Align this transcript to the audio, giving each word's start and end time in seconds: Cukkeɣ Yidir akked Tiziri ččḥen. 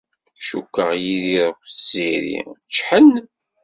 Cukkeɣ 0.47 0.89
Yidir 1.03 1.43
akked 1.49 1.65
Tiziri 1.75 2.37
ččḥen. 2.69 3.09